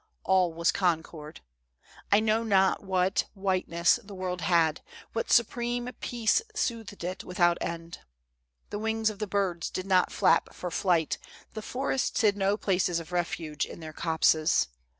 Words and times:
All 0.23 0.51
was 0.51 0.71
concord. 0.71 1.41
I 2.11 2.19
know 2.21 2.43
not 2.43 2.81
what 2.83 3.25
whiteness 3.35 3.99
the 4.03 4.15
world 4.15 4.41
had, 4.41 4.81
what 5.13 5.29
supreme 5.31 5.91
peace 5.99 6.41
soothed 6.55 7.03
it 7.03 7.23
without 7.23 7.59
end. 7.61 7.99
The 8.71 8.79
wings 8.79 9.11
of 9.11 9.19
the 9.19 9.27
birds 9.27 9.69
did 9.69 9.85
not 9.85 10.11
flap 10.11 10.55
for 10.55 10.71
flight, 10.71 11.19
the 11.53 11.61
forests 11.61 12.19
hid 12.19 12.35
no 12.35 12.57
places 12.57 12.99
of 12.99 13.11
refuge 13.11 13.63
in 13.63 13.79
their 13.79 13.93
copses. 13.93 14.69